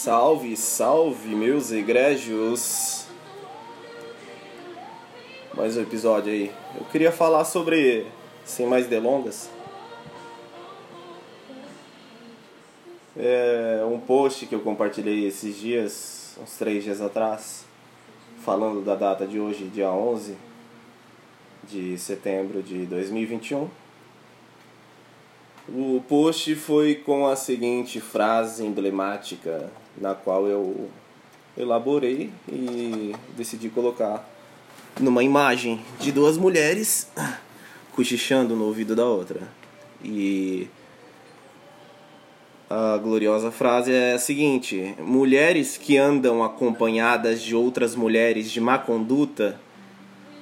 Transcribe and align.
Salve, 0.00 0.56
salve, 0.56 1.34
meus 1.34 1.72
egrégios! 1.72 3.04
Mais 5.52 5.76
um 5.76 5.82
episódio 5.82 6.32
aí. 6.32 6.52
Eu 6.78 6.84
queria 6.84 7.10
falar 7.10 7.44
sobre, 7.44 8.06
sem 8.44 8.64
mais 8.64 8.86
delongas, 8.86 9.50
é 13.16 13.84
um 13.90 13.98
post 13.98 14.46
que 14.46 14.54
eu 14.54 14.60
compartilhei 14.60 15.26
esses 15.26 15.56
dias, 15.58 16.38
uns 16.40 16.56
três 16.56 16.84
dias 16.84 17.00
atrás, 17.00 17.64
falando 18.44 18.84
da 18.84 18.94
data 18.94 19.26
de 19.26 19.40
hoje, 19.40 19.64
dia 19.64 19.90
11 19.90 20.36
de 21.64 21.98
setembro 21.98 22.62
de 22.62 22.86
2021. 22.86 23.68
O 25.70 26.00
post 26.08 26.54
foi 26.54 26.94
com 26.94 27.26
a 27.26 27.34
seguinte 27.34 28.00
frase 28.00 28.64
emblemática, 28.64 29.70
na 30.00 30.14
qual 30.14 30.46
eu 30.46 30.88
elaborei 31.56 32.30
e 32.48 33.14
decidi 33.36 33.68
colocar 33.68 34.28
numa 35.00 35.22
imagem 35.22 35.80
de 35.98 36.12
duas 36.12 36.36
mulheres 36.36 37.10
cochichando 37.92 38.54
no 38.54 38.64
ouvido 38.64 38.94
da 38.94 39.04
outra. 39.04 39.40
E 40.02 40.68
a 42.70 42.96
gloriosa 42.98 43.50
frase 43.50 43.92
é 43.92 44.12
a 44.12 44.18
seguinte: 44.18 44.94
Mulheres 45.00 45.76
que 45.76 45.96
andam 45.96 46.44
acompanhadas 46.44 47.42
de 47.42 47.56
outras 47.56 47.96
mulheres 47.96 48.50
de 48.50 48.60
má 48.60 48.78
conduta 48.78 49.58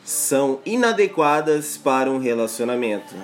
são 0.04 0.60
inadequadas 0.66 1.76
para 1.76 2.10
um 2.10 2.18
relacionamento. 2.18 3.14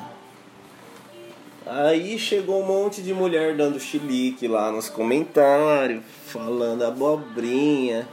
Aí 1.65 2.19
chegou 2.19 2.61
um 2.61 2.67
monte 2.67 3.01
de 3.03 3.15
mulher 3.15 3.57
dando 3.57 3.79
chilique 3.79 4.49
lá 4.49 4.73
nos 4.73 4.89
comentários, 4.89 6.03
falando 6.27 6.85
abobrinha. 6.85 8.09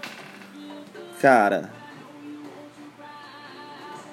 Cara, 1.20 1.72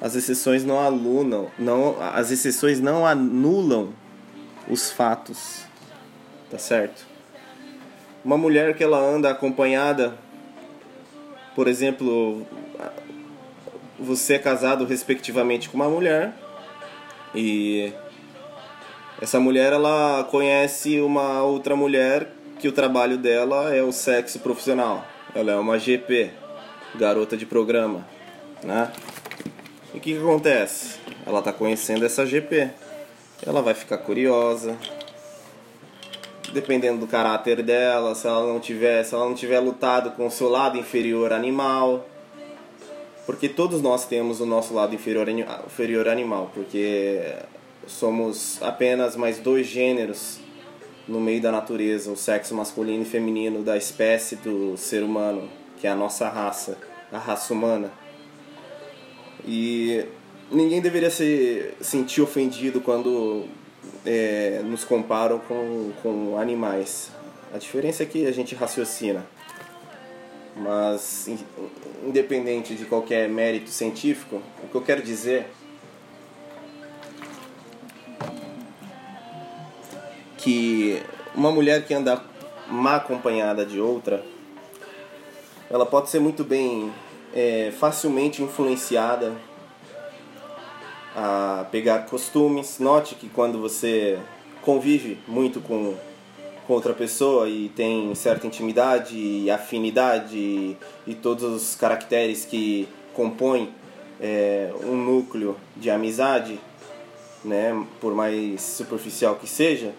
as 0.01 0.15
exceções 0.15 0.65
não 0.65 0.79
alulam, 0.79 1.51
não, 1.59 1.97
as 2.01 2.31
exceções 2.31 2.81
não 2.81 3.07
anulam 3.07 3.93
os 4.69 4.91
fatos. 4.91 5.65
Tá 6.51 6.59
certo? 6.59 7.05
Uma 8.25 8.39
mulher 8.39 8.75
que 8.75 8.83
ela 8.83 8.99
anda 8.99 9.31
acompanhada, 9.31 10.17
por 11.55 11.69
exemplo, 11.69 12.47
você 13.99 14.35
é 14.35 14.39
casado 14.39 14.85
respectivamente 14.85 15.69
com 15.69 15.77
uma 15.77 15.89
mulher 15.89 16.35
e 17.35 17.93
essa 19.21 19.41
mulher 19.41 19.73
ela 19.73 20.25
conhece 20.31 21.01
uma 21.01 21.43
outra 21.43 21.75
mulher 21.75 22.29
que 22.59 22.69
o 22.69 22.73
trabalho 22.73 23.17
dela 23.17 23.75
é 23.75 23.83
o 23.83 23.93
sexo 23.93 24.41
profissional. 24.41 25.05
Ela 25.35 25.53
é 25.53 25.57
uma 25.57 25.79
GP, 25.79 26.31
garota 26.95 27.37
de 27.37 27.47
programa, 27.47 28.07
né? 28.63 28.93
E 29.95 29.99
o 29.99 30.01
que, 30.01 30.13
que 30.13 30.19
acontece? 30.19 30.99
Ela 31.27 31.39
está 31.39 31.53
conhecendo 31.53 32.05
essa 32.05 32.27
GP. 32.27 32.71
Ela 33.47 33.63
vai 33.63 33.75
ficar 33.75 33.99
curiosa. 33.99 34.77
Dependendo 36.53 37.01
do 37.01 37.07
caráter 37.07 37.63
dela, 37.63 38.15
se 38.15 38.27
ela 38.27 38.47
não 38.47 38.61
tiver, 38.61 39.03
se 39.03 39.15
ela 39.15 39.25
não 39.25 39.35
tiver 39.35 39.61
lutado 39.61 40.13
com 40.13 40.27
o 40.27 40.31
seu 40.31 40.49
lado 40.49 40.79
inferior 40.79 41.33
animal, 41.33 42.07
porque 43.27 43.49
todos 43.49 43.83
nós 43.83 44.07
temos 44.07 44.41
o 44.41 44.47
nosso 44.47 44.73
lado 44.73 44.95
inferior, 44.95 45.29
inferior 45.29 46.09
animal, 46.09 46.51
porque 46.55 47.21
somos 47.87 48.61
apenas 48.63 49.17
mais 49.17 49.39
dois 49.39 49.67
gêneros 49.67 50.39
no 51.07 51.21
meio 51.21 51.41
da 51.41 51.53
natureza, 51.53 52.11
o 52.11 52.17
sexo 52.17 52.55
masculino 52.55 53.03
e 53.03 53.07
feminino 53.07 53.63
da 53.63 53.77
espécie 53.77 54.37
do 54.37 54.77
ser 54.77 55.03
humano, 55.03 55.49
que 55.81 55.87
é 55.87 55.91
a 55.91 55.95
nossa 55.95 56.29
raça, 56.29 56.77
a 57.13 57.19
raça 57.19 57.55
humana. 57.55 57.93
E 59.47 60.05
ninguém 60.51 60.81
deveria 60.81 61.11
se 61.11 61.73
sentir 61.81 62.21
ofendido 62.21 62.81
quando 62.81 63.45
é, 64.05 64.61
nos 64.65 64.85
comparam 64.85 65.39
com, 65.39 65.93
com 66.03 66.39
animais. 66.39 67.11
A 67.55 67.59
diferença 67.59 68.03
é 68.03 68.07
que 68.07 68.27
a 68.27 68.33
gente 68.33 68.55
raciocina. 68.55 69.25
Mas, 70.57 71.29
independente 72.05 72.75
de 72.75 72.87
qualquer 72.87 73.29
mérito 73.29 73.69
científico, 73.69 74.41
o 74.65 74.69
que 74.69 74.75
eu 74.75 74.83
quero 74.83 75.03
dizer 75.03 75.47
que 80.47 81.03
uma 81.35 81.51
mulher 81.51 81.85
que 81.85 81.93
anda 81.93 82.23
má 82.69 82.95
acompanhada 82.95 83.67
de 83.67 83.81
outra, 83.81 84.25
ela 85.69 85.85
pode 85.85 86.09
ser 86.09 86.21
muito 86.21 86.45
bem, 86.45 86.93
é, 87.35 87.73
facilmente 87.77 88.45
influenciada 88.45 89.33
a 91.17 91.67
pegar 91.73 92.07
costumes. 92.07 92.79
Note 92.79 93.17
que 93.17 93.29
quando 93.29 93.61
você 93.61 94.21
convive 94.63 95.19
muito 95.27 95.61
com, 95.61 95.97
com 96.65 96.73
outra 96.75 96.95
pessoa 96.95 97.49
e 97.49 97.69
tem 97.71 98.15
certa 98.15 98.47
intimidade 98.47 99.19
e 99.19 99.51
afinidade 99.51 100.39
e, 100.39 100.77
e 101.09 101.15
todos 101.17 101.43
os 101.43 101.75
caracteres 101.75 102.45
que 102.45 102.89
compõem 103.13 103.75
é, 104.21 104.73
um 104.85 104.95
núcleo 104.95 105.57
de 105.77 105.91
amizade, 105.91 106.61
né, 107.45 107.85
por 108.01 108.15
mais 108.15 108.63
superficial 108.63 109.35
que 109.35 109.49
seja, 109.49 109.93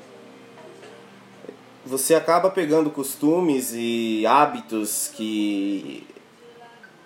você 1.88 2.14
acaba 2.14 2.50
pegando 2.50 2.90
costumes 2.90 3.72
e 3.74 4.26
hábitos 4.28 5.10
que 5.16 6.06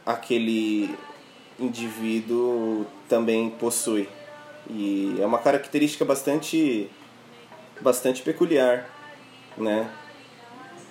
aquele 0.05 0.97
indivíduo 1.59 2.85
também 3.07 3.51
possui. 3.51 4.09
E 4.69 5.17
é 5.19 5.25
uma 5.25 5.37
característica 5.37 6.03
bastante 6.03 6.89
bastante 7.79 8.21
peculiar, 8.21 8.89
né? 9.57 9.89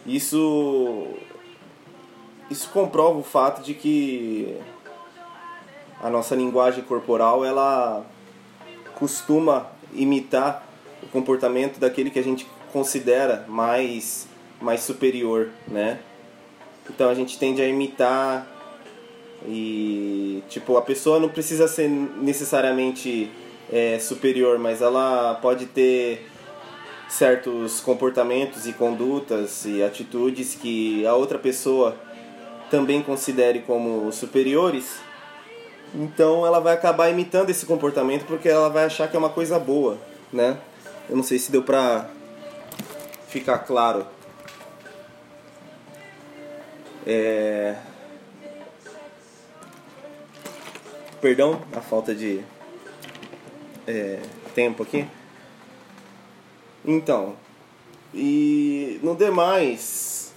Isso 0.06 1.08
isso 2.48 2.70
comprova 2.70 3.18
o 3.18 3.22
fato 3.22 3.62
de 3.62 3.74
que 3.74 4.56
a 6.00 6.08
nossa 6.08 6.34
linguagem 6.34 6.84
corporal 6.84 7.44
ela 7.44 8.04
costuma 8.94 9.66
imitar 9.92 10.66
o 11.02 11.06
comportamento 11.08 11.78
daquele 11.78 12.10
que 12.10 12.18
a 12.18 12.22
gente 12.22 12.46
considera 12.72 13.44
mais 13.48 14.28
mais 14.60 14.80
superior, 14.80 15.48
né? 15.66 15.98
Então 16.88 17.08
a 17.08 17.14
gente 17.14 17.38
tende 17.38 17.62
a 17.62 17.66
imitar 17.66 18.46
e 19.46 20.42
tipo 20.48 20.76
a 20.76 20.82
pessoa 20.82 21.18
não 21.18 21.28
precisa 21.28 21.66
ser 21.66 21.88
necessariamente 21.88 23.30
é, 23.72 23.98
superior, 23.98 24.58
mas 24.58 24.82
ela 24.82 25.38
pode 25.40 25.66
ter 25.66 26.26
certos 27.08 27.80
comportamentos 27.80 28.66
e 28.66 28.72
condutas 28.72 29.64
e 29.64 29.82
atitudes 29.82 30.54
que 30.54 31.06
a 31.06 31.14
outra 31.14 31.38
pessoa 31.38 31.96
também 32.70 33.02
considere 33.02 33.60
como 33.60 34.12
superiores. 34.12 35.00
Então 35.94 36.46
ela 36.46 36.60
vai 36.60 36.74
acabar 36.74 37.10
imitando 37.10 37.50
esse 37.50 37.66
comportamento 37.66 38.24
porque 38.26 38.48
ela 38.48 38.68
vai 38.68 38.84
achar 38.84 39.08
que 39.08 39.16
é 39.16 39.18
uma 39.18 39.28
coisa 39.28 39.58
boa, 39.58 39.98
né? 40.32 40.56
Eu 41.08 41.16
não 41.16 41.24
sei 41.24 41.38
se 41.38 41.50
deu 41.50 41.62
pra 41.62 42.08
ficar 43.30 43.58
claro. 43.60 44.04
É... 47.06 47.76
Perdão 51.20 51.60
a 51.74 51.80
falta 51.80 52.14
de 52.14 52.42
é, 53.86 54.20
tempo 54.54 54.82
aqui. 54.82 55.06
Então, 56.84 57.36
e 58.12 58.98
no 59.02 59.14
demais, 59.14 60.32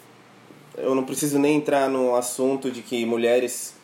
eu 0.78 0.94
não 0.94 1.04
preciso 1.04 1.40
nem 1.40 1.56
entrar 1.58 1.90
no 1.90 2.16
assunto 2.16 2.70
de 2.70 2.82
que 2.82 3.06
mulheres 3.06 3.76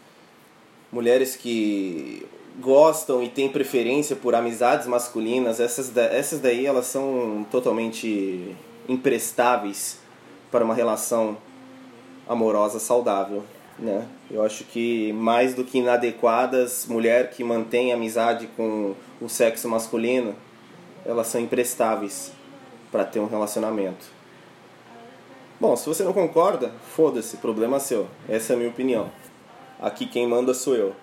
mulheres 0.91 1.35
que 1.35 2.25
gostam 2.59 3.23
e 3.23 3.29
têm 3.29 3.47
preferência 3.47 4.15
por 4.15 4.35
amizades 4.35 4.88
masculinas, 4.88 5.59
essas, 5.59 5.95
essas 5.95 6.39
daí 6.41 6.65
elas 6.65 6.88
são 6.88 7.45
totalmente 7.50 8.55
imprestáveis 8.89 10.00
para 10.51 10.65
uma 10.65 10.74
relação 10.74 11.38
amorosa 12.27 12.80
saudável, 12.80 13.44
né? 13.77 14.06
Eu 14.30 14.44
acho 14.44 14.63
que 14.65 15.13
mais 15.13 15.53
do 15.53 15.63
que 15.63 15.77
inadequadas, 15.77 16.86
mulher 16.88 17.30
que 17.30 17.44
mantém 17.44 17.94
amizade 17.94 18.47
com 18.57 18.95
o 19.21 19.30
sexo 19.30 19.69
masculino, 19.69 20.36
elas 21.06 21.27
são 21.27 21.39
imprestáveis 21.39 22.31
para 22.91 23.06
ter 23.06 23.19
um 23.19 23.27
relacionamento. 23.27 24.06
Bom, 25.59 25.75
se 25.75 25.88
você 25.88 26.03
não 26.03 26.13
concorda, 26.13 26.71
foda-se, 26.95 27.38
problema 27.38 27.80
seu. 27.80 28.07
Essa 28.27 28.53
é 28.53 28.56
a 28.56 28.57
minha 28.57 28.69
opinião. 28.69 29.09
Aqui 29.80 30.06
quem 30.06 30.27
manda 30.27 30.53
sou 30.53 30.75
eu. 30.75 30.95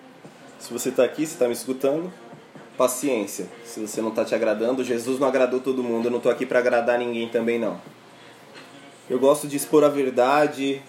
Se 0.59 0.73
você 0.73 0.89
está 0.89 1.03
aqui, 1.03 1.25
você 1.25 1.33
está 1.33 1.47
me 1.47 1.53
escutando, 1.53 2.11
paciência. 2.77 3.47
Se 3.65 3.79
você 3.79 4.01
não 4.01 4.09
está 4.09 4.23
te 4.23 4.35
agradando, 4.35 4.83
Jesus 4.83 5.19
não 5.19 5.27
agradou 5.27 5.59
todo 5.59 5.83
mundo. 5.83 6.05
Eu 6.05 6.11
não 6.11 6.17
estou 6.17 6.31
aqui 6.31 6.45
para 6.45 6.59
agradar 6.59 6.99
ninguém 6.99 7.27
também 7.27 7.57
não. 7.57 7.81
Eu 9.09 9.19
gosto 9.19 9.47
de 9.47 9.57
expor 9.57 9.83
a 9.83 9.89
verdade 9.89 10.81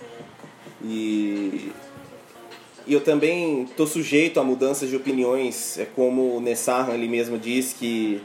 e, 0.85 1.73
e 2.87 2.93
eu 2.93 3.01
também 3.01 3.63
estou 3.63 3.87
sujeito 3.87 4.39
a 4.39 4.45
mudanças 4.45 4.91
de 4.91 4.97
opiniões. 4.97 5.79
É 5.79 5.85
como 5.85 6.37
o 6.37 6.41
Nessahan 6.41 6.95
ele 6.95 7.09
mesmo 7.09 7.39
diz 7.39 7.73
que 7.73 8.21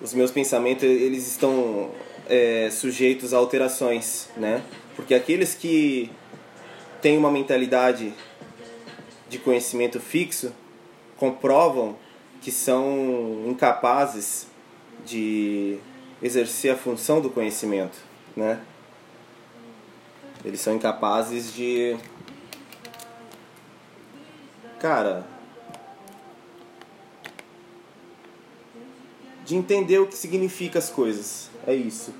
os 0.00 0.14
meus 0.14 0.30
pensamentos 0.30 0.84
eles 0.84 1.26
estão 1.26 1.90
é, 2.28 2.68
sujeitos 2.70 3.34
a 3.34 3.38
alterações, 3.38 4.28
né? 4.36 4.62
Porque 4.94 5.14
aqueles 5.14 5.54
que 5.54 6.10
têm 7.00 7.16
uma 7.16 7.30
mentalidade 7.30 8.12
de 9.28 9.38
conhecimento 9.38 9.98
fixo 10.00 10.52
comprovam 11.16 11.96
que 12.40 12.50
são 12.50 13.44
incapazes 13.46 14.46
de 15.04 15.78
exercer 16.22 16.72
a 16.72 16.76
função 16.76 17.20
do 17.20 17.30
conhecimento, 17.30 17.98
né? 18.36 18.60
Eles 20.44 20.60
são 20.60 20.74
incapazes 20.74 21.52
de 21.52 21.96
cara 24.78 25.26
de 29.48 29.56
entender 29.56 29.98
o 29.98 30.06
que 30.06 30.14
significa 30.14 30.78
as 30.78 30.90
coisas. 30.90 31.50
É 31.66 31.74
isso. 31.74 32.14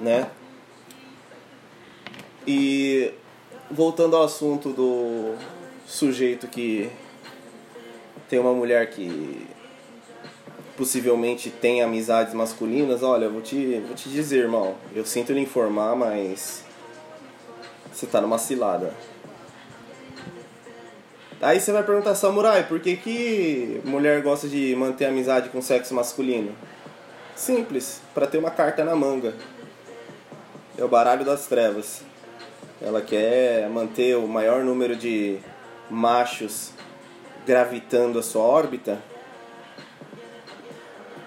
Né? 0.00 0.30
E 2.46 3.12
voltando 3.68 4.16
ao 4.16 4.22
assunto 4.22 4.70
do 4.70 5.34
sujeito 5.84 6.46
que 6.46 6.90
tem 8.32 8.38
uma 8.38 8.54
mulher 8.54 8.88
que 8.88 9.46
possivelmente 10.74 11.50
tem 11.50 11.82
amizades 11.82 12.32
masculinas, 12.32 13.02
olha, 13.02 13.28
vou 13.28 13.42
te, 13.42 13.78
vou 13.86 13.94
te 13.94 14.08
dizer, 14.08 14.44
irmão, 14.44 14.74
eu 14.94 15.04
sinto 15.04 15.34
lhe 15.34 15.40
informar, 15.40 15.94
mas 15.94 16.64
você 17.92 18.06
tá 18.06 18.22
numa 18.22 18.38
cilada. 18.38 18.94
Aí 21.42 21.60
você 21.60 21.72
vai 21.72 21.82
perguntar, 21.82 22.14
Samurai, 22.14 22.66
por 22.66 22.80
que, 22.80 22.96
que 22.96 23.82
mulher 23.84 24.22
gosta 24.22 24.48
de 24.48 24.74
manter 24.76 25.04
amizade 25.04 25.50
com 25.50 25.60
sexo 25.60 25.92
masculino? 25.92 26.56
Simples, 27.36 28.00
para 28.14 28.26
ter 28.26 28.38
uma 28.38 28.50
carta 28.50 28.82
na 28.82 28.96
manga. 28.96 29.34
É 30.78 30.82
o 30.82 30.88
baralho 30.88 31.22
das 31.22 31.44
trevas. 31.44 32.00
Ela 32.80 33.02
quer 33.02 33.68
manter 33.68 34.16
o 34.16 34.26
maior 34.26 34.64
número 34.64 34.96
de 34.96 35.36
machos 35.90 36.72
gravitando 37.46 38.18
a 38.18 38.22
sua 38.22 38.42
órbita 38.42 38.98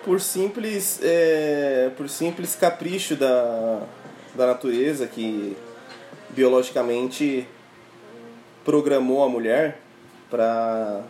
por 0.06 0.21
simples 0.21 1.00
é, 1.01 1.91
por 1.97 2.07
simples 2.07 2.56
capricho 2.56 3.15
da, 3.15 3.81
da 4.35 4.45
natureza 4.47 5.07
que 5.07 5.57
biologicamente 6.29 7.47
programou 8.63 9.23
a 9.23 9.29
mulher 9.29 9.79
para 10.29 11.01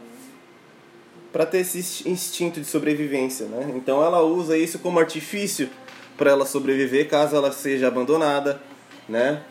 para 1.34 1.46
ter 1.46 1.60
esse 1.60 2.08
instinto 2.08 2.62
de 2.62 2.66
sobrevivência, 2.66 3.46
né? 3.48 3.74
Então 3.76 4.02
ela 4.02 4.22
usa 4.22 4.58
isso 4.58 4.80
como 4.80 5.00
artifício 5.00 5.70
para 6.18 6.32
ela 6.32 6.46
sobreviver 6.46 7.10
caso 7.10 7.36
ela 7.36 7.52
seja 7.52 7.90
abandonada, 7.90 8.62
né? 9.10 9.44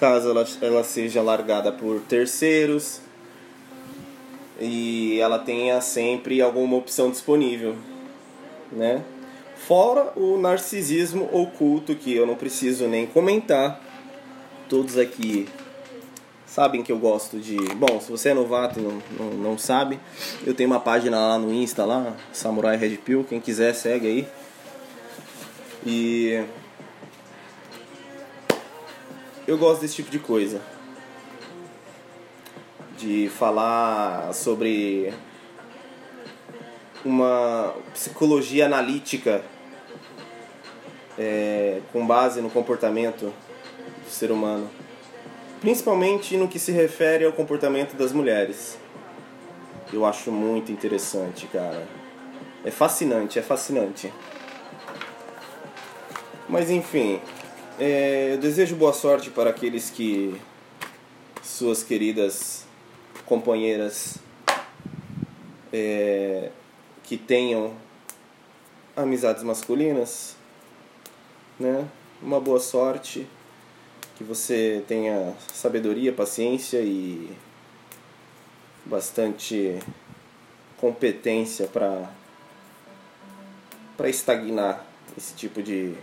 Caso 0.00 0.30
ela, 0.30 0.46
ela 0.62 0.82
seja 0.82 1.20
largada 1.20 1.70
por 1.70 2.00
terceiros 2.00 3.01
e 4.64 5.18
ela 5.18 5.40
tenha 5.40 5.80
sempre 5.80 6.40
alguma 6.40 6.76
opção 6.76 7.10
disponível, 7.10 7.74
né? 8.70 9.02
Fora 9.66 10.12
o 10.16 10.38
narcisismo 10.38 11.28
oculto 11.32 11.96
que 11.96 12.14
eu 12.14 12.24
não 12.26 12.36
preciso 12.36 12.86
nem 12.86 13.06
comentar. 13.06 13.80
Todos 14.68 14.96
aqui 14.96 15.48
sabem 16.46 16.82
que 16.82 16.92
eu 16.92 16.98
gosto 16.98 17.40
de. 17.40 17.56
Bom, 17.74 18.00
se 18.00 18.10
você 18.10 18.28
é 18.28 18.34
novato 18.34 18.78
e 18.78 18.82
não, 18.82 19.02
não, 19.18 19.30
não 19.36 19.58
sabe, 19.58 19.98
eu 20.46 20.54
tenho 20.54 20.70
uma 20.70 20.80
página 20.80 21.18
lá 21.18 21.38
no 21.38 21.52
Insta 21.52 21.84
lá, 21.84 22.16
Samurai 22.32 22.76
Red 22.76 22.98
Pill, 22.98 23.24
quem 23.24 23.40
quiser 23.40 23.74
segue 23.74 24.06
aí. 24.06 24.28
E 25.84 26.44
eu 29.44 29.58
gosto 29.58 29.80
desse 29.80 29.96
tipo 29.96 30.10
de 30.10 30.20
coisa. 30.20 30.60
De 33.02 33.28
falar 33.28 34.32
sobre 34.32 35.12
uma 37.04 37.74
psicologia 37.92 38.66
analítica 38.66 39.42
é, 41.18 41.80
com 41.92 42.06
base 42.06 42.40
no 42.40 42.48
comportamento 42.48 43.34
do 44.04 44.08
ser 44.08 44.30
humano, 44.30 44.70
principalmente 45.60 46.36
no 46.36 46.46
que 46.46 46.60
se 46.60 46.70
refere 46.70 47.24
ao 47.24 47.32
comportamento 47.32 47.96
das 47.96 48.12
mulheres. 48.12 48.78
Eu 49.92 50.06
acho 50.06 50.30
muito 50.30 50.70
interessante, 50.70 51.48
cara. 51.48 51.84
É 52.64 52.70
fascinante, 52.70 53.36
é 53.36 53.42
fascinante. 53.42 54.12
Mas 56.48 56.70
enfim, 56.70 57.20
é, 57.80 58.34
eu 58.34 58.38
desejo 58.38 58.76
boa 58.76 58.92
sorte 58.92 59.28
para 59.28 59.50
aqueles 59.50 59.90
que 59.90 60.40
suas 61.42 61.82
queridas 61.82 62.70
companheiras 63.26 64.18
é, 65.72 66.50
que 67.02 67.16
tenham 67.16 67.74
amizades 68.96 69.42
masculinas, 69.42 70.36
né? 71.58 71.88
Uma 72.20 72.40
boa 72.40 72.60
sorte, 72.60 73.26
que 74.16 74.22
você 74.22 74.84
tenha 74.86 75.34
sabedoria, 75.52 76.12
paciência 76.12 76.80
e 76.80 77.36
bastante 78.84 79.78
competência 80.76 81.66
para 81.66 82.10
para 83.96 84.08
estagnar 84.08 84.84
esse 85.16 85.34
tipo 85.34 85.62
de 85.62 85.94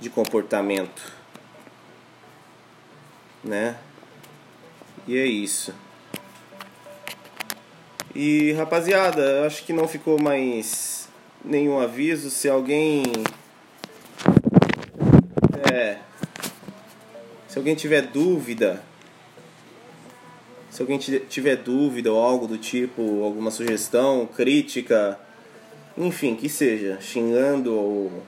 de 0.00 0.08
comportamento, 0.08 1.12
né? 3.44 3.78
E 5.10 5.18
é 5.18 5.26
isso. 5.26 5.74
E 8.14 8.52
rapaziada, 8.52 9.44
acho 9.44 9.64
que 9.64 9.72
não 9.72 9.88
ficou 9.88 10.22
mais 10.22 11.08
nenhum 11.44 11.80
aviso. 11.80 12.30
Se 12.30 12.48
alguém. 12.48 13.02
É. 15.68 15.98
Se 17.48 17.58
alguém 17.58 17.74
tiver 17.74 18.02
dúvida. 18.02 18.84
Se 20.70 20.80
alguém 20.80 20.96
tiver 20.96 21.56
dúvida 21.56 22.12
ou 22.12 22.24
algo 22.24 22.46
do 22.46 22.56
tipo, 22.56 23.24
alguma 23.24 23.50
sugestão, 23.50 24.28
crítica, 24.28 25.18
enfim, 25.98 26.36
que 26.36 26.48
seja, 26.48 27.00
xingando 27.00 27.74
ou 27.74 28.22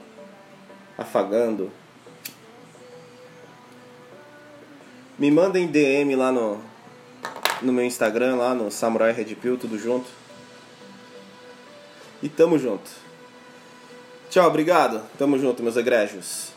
afagando. 0.98 1.70
Me 5.16 5.30
mandem 5.30 5.68
DM 5.68 6.16
lá 6.16 6.32
no, 6.32 6.71
no 7.62 7.72
meu 7.72 7.84
Instagram, 7.84 8.36
lá 8.36 8.54
no 8.54 8.70
Samurai 8.70 9.12
Red 9.12 9.34
Pill, 9.36 9.56
tudo 9.56 9.78
junto. 9.78 10.06
E 12.22 12.28
tamo 12.28 12.58
junto. 12.58 12.90
Tchau, 14.30 14.46
obrigado. 14.46 15.02
Tamo 15.18 15.38
junto, 15.38 15.62
meus 15.62 15.76
egrégios. 15.76 16.52